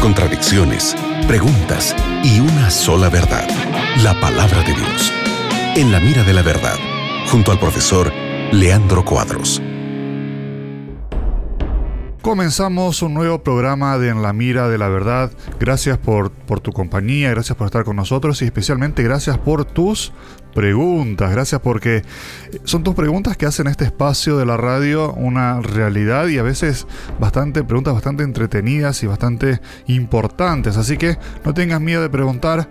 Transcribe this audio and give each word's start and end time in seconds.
contradicciones, 0.00 0.94
preguntas 1.26 1.96
y 2.22 2.40
una 2.40 2.70
sola 2.70 3.08
verdad, 3.08 3.48
la 4.02 4.18
palabra 4.20 4.58
de 4.62 4.74
Dios. 4.74 5.12
En 5.74 5.90
la 5.90 6.00
mira 6.00 6.22
de 6.22 6.34
la 6.34 6.42
verdad, 6.42 6.76
junto 7.30 7.50
al 7.50 7.58
profesor 7.58 8.12
Leandro 8.52 9.06
Cuadros. 9.06 9.62
Comenzamos 12.20 13.00
un 13.00 13.14
nuevo 13.14 13.42
programa 13.42 13.96
de 13.96 14.10
En 14.10 14.20
la 14.20 14.34
Mira 14.34 14.68
de 14.68 14.76
la 14.76 14.88
Verdad. 14.88 15.32
Gracias 15.58 15.96
por, 15.96 16.30
por, 16.30 16.60
tu 16.60 16.72
compañía, 16.72 17.30
gracias 17.30 17.56
por 17.56 17.64
estar 17.64 17.84
con 17.84 17.96
nosotros 17.96 18.42
y 18.42 18.44
especialmente 18.44 19.02
gracias 19.02 19.38
por 19.38 19.64
tus 19.64 20.12
preguntas. 20.54 21.30
Gracias 21.30 21.60
porque 21.60 22.02
son 22.64 22.82
tus 22.82 22.94
preguntas 22.94 23.36
que 23.36 23.46
hacen 23.46 23.66
este 23.66 23.84
espacio 23.84 24.36
de 24.36 24.46
la 24.46 24.56
radio 24.56 25.12
una 25.14 25.60
realidad 25.60 26.28
y 26.28 26.38
a 26.38 26.42
veces 26.42 26.86
bastante 27.18 27.64
preguntas 27.64 27.94
bastante 27.94 28.22
entretenidas 28.22 29.02
y 29.02 29.06
bastante 29.06 29.60
importantes. 29.86 30.76
Así 30.76 30.96
que 30.96 31.18
no 31.44 31.54
tengas 31.54 31.80
miedo 31.80 32.02
de 32.02 32.10
preguntar. 32.10 32.68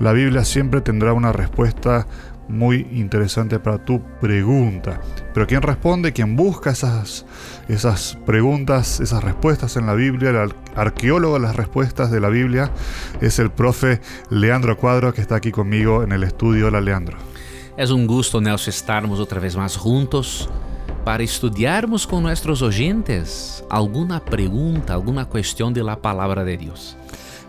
La 0.00 0.12
Biblia 0.12 0.44
siempre 0.44 0.80
tendrá 0.80 1.12
una 1.12 1.32
respuesta 1.32 2.06
muy 2.52 2.86
interesante 2.92 3.58
para 3.58 3.84
tu 3.84 4.02
pregunta. 4.20 5.00
Pero 5.34 5.46
quien 5.46 5.62
responde, 5.62 6.12
quien 6.12 6.36
busca 6.36 6.70
esas, 6.70 7.26
esas 7.68 8.18
preguntas, 8.26 9.00
esas 9.00 9.24
respuestas 9.24 9.76
en 9.76 9.86
la 9.86 9.94
Biblia, 9.94 10.30
el 10.30 10.54
arqueólogo 10.76 11.34
de 11.34 11.40
las 11.40 11.56
respuestas 11.56 12.10
de 12.10 12.20
la 12.20 12.28
Biblia, 12.28 12.70
es 13.20 13.38
el 13.38 13.50
profe 13.50 14.00
Leandro 14.30 14.76
Cuadro, 14.76 15.12
que 15.12 15.20
está 15.20 15.36
aquí 15.36 15.50
conmigo 15.50 16.02
en 16.02 16.12
el 16.12 16.22
estudio. 16.22 16.68
Hola, 16.68 16.80
Leandro. 16.80 17.16
Es 17.76 17.90
un 17.90 18.06
gusto, 18.06 18.40
Nelson, 18.40 18.68
estarmos 18.68 19.18
otra 19.18 19.40
vez 19.40 19.56
más 19.56 19.76
juntos 19.76 20.48
para 21.04 21.22
estudiarmos 21.22 22.06
con 22.06 22.22
nuestros 22.22 22.62
oyentes 22.62 23.64
alguna 23.70 24.24
pregunta, 24.24 24.92
alguna 24.92 25.24
cuestión 25.24 25.74
de 25.74 25.82
la 25.82 26.00
palabra 26.00 26.44
de 26.44 26.56
Dios. 26.58 26.96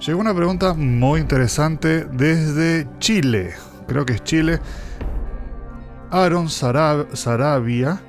Llegó 0.05 0.19
una 0.19 0.33
pregunta 0.33 0.73
muy 0.73 1.21
interesante 1.21 2.05
desde 2.05 2.87
Chile. 2.99 3.53
Creo 3.87 4.05
que 4.05 4.13
es 4.13 4.23
Chile. 4.23 4.59
Aaron 6.13 6.49
Sarabia. 6.49 8.01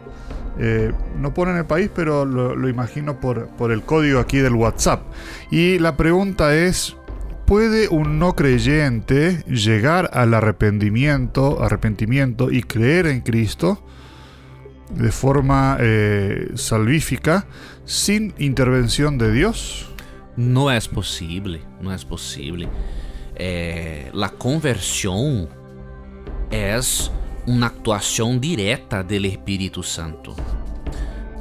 Eh, 0.58 0.92
no 1.18 1.34
pone 1.34 1.50
en 1.50 1.58
el 1.58 1.64
país, 1.64 1.90
pero 1.92 2.24
lo, 2.24 2.54
lo 2.54 2.68
imagino 2.68 3.18
por, 3.18 3.48
por, 3.56 3.72
el 3.72 3.82
código 3.82 4.20
aquí 4.20 4.38
del 4.38 4.54
WhatsApp. 4.54 5.02
Y 5.50 5.80
la 5.80 5.96
pregunta 5.96 6.54
es, 6.54 6.96
¿puede 7.44 7.88
un 7.88 8.20
no 8.20 8.36
creyente 8.36 9.42
llegar 9.48 10.10
al 10.12 10.32
arrepentimiento, 10.32 11.62
arrepentimiento 11.62 12.52
y 12.52 12.62
creer 12.62 13.06
en 13.06 13.22
Cristo 13.22 13.82
de 14.90 15.10
forma 15.10 15.76
eh, 15.80 16.52
salvífica 16.54 17.46
sin 17.84 18.34
intervención 18.38 19.18
de 19.18 19.32
Dios? 19.32 19.90
No 20.36 20.70
es 20.70 20.88
posible, 20.88 21.62
no 21.80 21.92
es 21.92 22.04
posible. 22.04 22.68
Eh, 23.36 24.10
la 24.12 24.28
conversión 24.30 25.48
es 26.50 27.10
uma 27.46 27.66
atuação 27.66 28.38
direta 28.38 29.02
do 29.02 29.14
Espírito 29.14 29.82
Santo. 29.82 30.34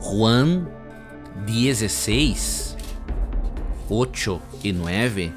Juan 0.01 0.67
16, 1.45 2.77
8 3.89 4.41
e 4.63 4.73
9, 4.73 5.31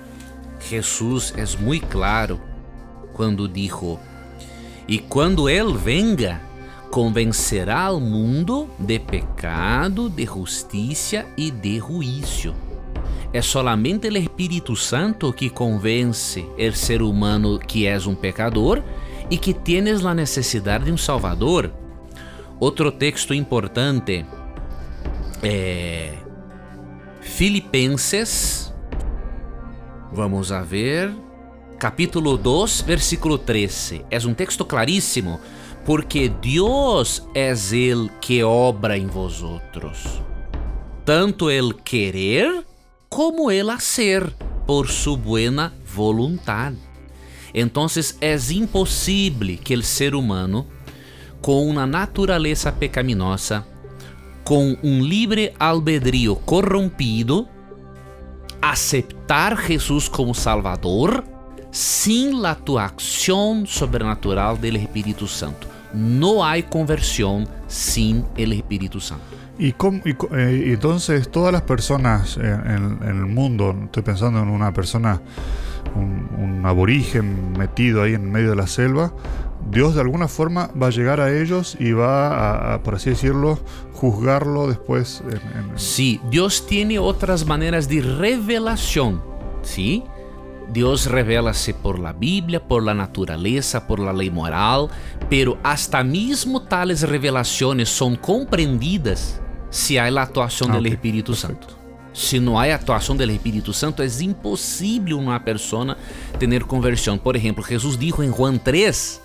Jesús 0.69 1.33
é 1.37 1.63
muito 1.63 1.87
claro 1.87 2.41
quando 3.13 3.49
diz: 3.49 3.73
e 4.89 4.99
quando 4.99 5.49
ele 5.49 5.73
venga, 5.75 6.41
convencerá 6.91 7.93
o 7.93 8.01
mundo 8.01 8.69
de 8.79 8.99
pecado, 8.99 10.09
de 10.09 10.25
justiça 10.25 11.27
e 11.37 11.51
de 11.51 11.79
juízo. 11.79 12.55
É 13.33 13.43
solamente 13.43 14.09
o 14.09 14.17
Espírito 14.17 14.75
Santo 14.75 15.33
que 15.33 15.51
convence 15.51 16.47
o 16.57 16.73
ser 16.73 17.03
humano 17.03 17.59
que 17.59 17.87
é 17.87 17.99
um 17.99 18.15
pecador 18.15 18.83
e 19.31 19.39
que 19.39 19.53
tienes 19.53 20.03
la 20.03 20.15
necesidad 20.15 20.81
de 20.81 20.91
un 20.93 20.99
Salvador. 20.99 21.73
Otro 22.59 22.93
texto 22.93 23.35
importante 23.35 24.25
é 25.43 26.15
Filipenses, 27.21 28.73
vamos 30.13 30.51
a 30.51 30.63
ver, 30.63 31.15
capítulo 31.79 32.39
2, 32.39 32.83
versículo 32.83 33.37
13. 33.37 34.07
É 34.11 34.19
um 34.27 34.33
texto 34.33 34.65
claríssimo, 34.65 35.41
porque 35.85 36.29
Deus 36.29 37.23
é 37.35 37.53
el 37.53 38.11
que 38.21 38.43
obra 38.43 38.97
em 38.97 39.07
vosotros, 39.07 40.23
tanto 41.05 41.51
el 41.51 41.75
querer 41.83 42.65
como 43.09 43.51
el 43.51 43.71
hacer 43.71 44.35
por 44.67 44.89
su 44.89 45.17
buena 45.17 45.73
voluntad. 45.95 46.73
Então 47.59 47.87
é 48.21 48.37
impossível 48.53 49.57
que 49.57 49.75
o 49.75 49.83
ser 49.83 50.15
humano, 50.15 50.67
com 51.41 51.67
uma 51.67 51.87
natureza 51.87 52.71
pecaminosa, 52.71 53.67
com 54.45 54.77
um 54.83 55.03
livre 55.03 55.55
albedrío 55.59 56.37
corrompido, 56.37 57.49
aceitar 58.61 59.57
Jesus 59.67 60.07
como 60.07 60.35
Salvador 60.35 61.25
sem 61.73 62.45
a 62.45 62.51
atuação 62.51 63.65
sobrenatural 63.65 64.59
do 64.59 64.67
Espírito 64.67 65.27
Santo. 65.27 65.67
Não 65.95 66.43
há 66.43 66.61
conversão 66.63 67.47
sem 67.67 68.23
o 68.37 68.41
Espírito 68.41 69.01
Santo. 69.01 69.35
Y, 69.59 69.73
cómo, 69.73 70.03
y 70.05 70.11
eh, 70.11 70.73
entonces 70.75 71.31
todas 71.31 71.51
las 71.51 71.63
personas 71.63 72.37
en, 72.37 72.99
en, 73.03 73.09
el 73.09 73.27
mundo, 73.27 73.75
estoy 73.85 74.03
pensando 74.03 74.41
en 74.41 74.49
una 74.49 74.75
persona 74.75 75.23
un, 75.95 76.29
un, 76.39 76.67
aborigen 76.67 77.53
metido 77.53 78.03
ahí 78.03 78.15
en 78.15 78.31
medio 78.31 78.51
de 78.51 78.57
la 78.57 78.67
selva, 78.67 79.13
Dios 79.71 79.95
de 79.95 80.01
alguna 80.01 80.29
forma 80.29 80.71
va 80.81 80.89
a 80.89 80.91
llegar 80.91 81.21
a 81.21 81.33
ellos 81.33 81.77
y 81.79 81.93
va 81.93 82.29
a, 82.29 82.75
a 82.75 82.83
por 82.83 82.97
así 82.97 83.11
decirlo, 83.11 83.59
juzgarlo 83.93 84.67
después. 84.67 85.23
En, 85.27 85.71
en... 85.71 85.79
Sí, 85.79 86.21
Dios 86.31 86.67
tiene 86.67 86.99
otras 86.99 87.47
maneras 87.47 87.89
de 87.89 88.01
revelación, 88.01 89.23
¿sí? 89.63 90.05
Dios 90.73 91.07
revela-se 91.07 91.75
por 91.75 91.99
la 91.99 92.13
Biblia, 92.13 92.67
por 92.67 92.83
la 92.83 92.95
naturaleza, 92.95 93.87
por 93.87 94.01
la 94.01 94.13
ley 94.13 94.31
moral, 94.31 94.89
pero 95.31 95.59
hasta 95.63 96.03
mismo 96.03 96.63
tales 96.63 97.09
revelaciones 97.09 97.89
son 97.89 98.17
comprendidas 98.17 99.41
si 99.71 99.99
hay 99.99 100.11
la 100.11 100.23
actuación 100.23 100.71
ah, 100.71 100.75
del 100.75 100.87
okay. 100.87 100.93
Espíritu 100.93 101.33
Perfecto. 101.33 101.69
Santo. 101.69 101.86
Se 102.17 102.41
não 102.41 102.59
há 102.59 102.75
atuação 102.75 103.15
do 103.15 103.31
Espírito 103.31 103.75
Santo, 103.75 104.03
é 104.03 104.07
impossível 104.23 105.19
uma 105.19 105.39
pessoa 105.39 105.99
ter 106.39 106.65
conversão. 106.65 107.19
Por 107.19 107.37
exemplo, 107.37 107.63
Jesus 107.63 107.99
disse 107.99 108.23
em 108.23 108.33
Juan 108.33 108.57
3 108.57 109.21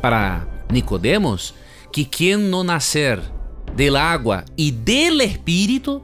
para 0.00 0.46
Nicodemos 0.72 1.52
que 1.92 2.06
quem 2.06 2.38
não 2.38 2.64
nascer 2.64 3.20
del 3.74 3.96
água 3.96 4.46
e 4.56 4.70
del 4.70 5.20
Espírito 5.20 6.02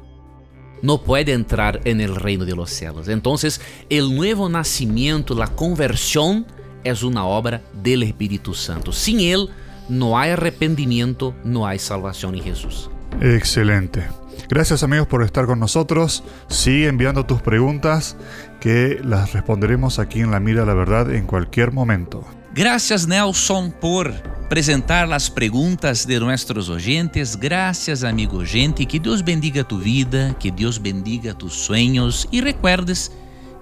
não 0.82 0.98
pode 0.98 1.32
entrar 1.32 1.80
en 1.86 2.02
el 2.02 2.14
reino 2.14 2.44
de 2.44 2.54
los 2.54 2.70
cielos. 2.70 3.08
Então, 3.08 3.34
o 3.34 4.02
novo 4.02 4.48
nascimento, 4.50 5.40
a 5.40 5.46
conversão, 5.46 6.44
é 6.84 6.92
uma 6.92 7.24
obra 7.24 7.64
del 7.72 8.02
Espírito 8.02 8.52
Santo. 8.52 8.92
Sem 8.92 9.24
ele, 9.24 9.48
não 9.88 10.14
há 10.14 10.24
arrependimento, 10.24 11.34
não 11.42 11.64
há 11.64 11.78
salvação 11.78 12.34
em 12.34 12.42
Jesus. 12.42 12.90
Excelente. 13.18 14.02
Gracias 14.48 14.82
amigos 14.82 15.06
por 15.06 15.22
estar 15.22 15.46
con 15.46 15.58
nosotros. 15.58 16.22
Sigue 16.48 16.88
enviando 16.88 17.24
tus 17.24 17.40
preguntas 17.42 18.16
que 18.60 19.00
las 19.02 19.32
responderemos 19.32 19.98
aquí 19.98 20.20
en 20.20 20.30
La 20.30 20.40
Mira 20.40 20.64
la 20.64 20.74
Verdad 20.74 21.12
en 21.12 21.26
cualquier 21.26 21.72
momento. 21.72 22.24
Gracias 22.54 23.06
Nelson 23.06 23.72
por 23.80 24.12
apresentar 24.44 25.10
as 25.10 25.30
perguntas 25.30 26.06
de 26.06 26.20
nossos 26.20 26.68
oyentes. 26.68 27.34
Gracias, 27.36 28.04
amigo 28.04 28.38
oyente. 28.38 28.84
Que 28.84 29.00
Deus 29.00 29.24
bendiga 29.24 29.64
tu 29.64 29.78
vida, 29.78 30.36
que 30.38 30.50
Deus 30.50 30.78
bendiga 30.78 31.32
tus 31.32 31.54
sueños 31.54 32.28
e 32.30 32.42
recuerdes 32.42 33.10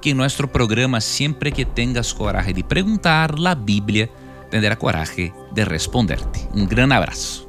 que 0.00 0.10
em 0.10 0.14
nosso 0.14 0.48
programa, 0.48 1.00
sempre 1.00 1.52
que 1.52 1.64
tengas 1.64 2.12
coragem 2.12 2.54
de 2.54 2.64
perguntar, 2.64 3.34
a 3.46 3.54
Bíblia 3.54 4.10
tendrá 4.50 4.74
coragem 4.74 5.32
de 5.52 5.64
responderte. 5.64 6.48
Um 6.52 6.66
grande 6.66 6.94
abraço. 6.94 7.48